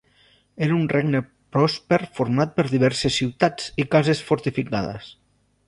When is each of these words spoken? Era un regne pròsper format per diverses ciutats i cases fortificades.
Era 0.67 0.73
un 0.77 0.87
regne 0.93 1.21
pròsper 1.57 1.99
format 2.21 2.55
per 2.57 2.67
diverses 2.71 3.21
ciutats 3.21 3.71
i 3.85 3.87
cases 3.97 4.25
fortificades. 4.31 5.15